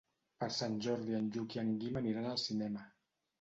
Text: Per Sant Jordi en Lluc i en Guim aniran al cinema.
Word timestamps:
Per 0.43 0.45
Sant 0.53 0.77
Jordi 0.85 1.17
en 1.17 1.27
Lluc 1.35 1.57
i 1.59 1.61
en 1.65 1.69
Guim 1.85 2.01
aniran 2.03 2.27
al 2.33 2.41
cinema. 2.47 2.89